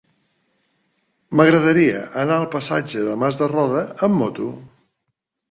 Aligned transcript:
M'agradaria 1.39 1.99
anar 2.23 2.39
al 2.39 2.47
passatge 2.57 3.05
de 3.09 3.15
Mas 3.25 3.39
de 3.43 3.51
Roda 3.53 3.85
amb 4.09 4.21
moto. 4.25 4.51